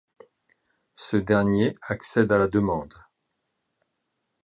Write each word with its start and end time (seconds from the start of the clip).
Ce 0.95 1.15
dernier 1.15 1.73
accède 1.83 2.31
à 2.31 2.39
la 2.39 2.47
demande. 2.47 2.95